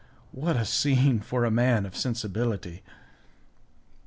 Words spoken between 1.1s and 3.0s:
for a man of sensibility!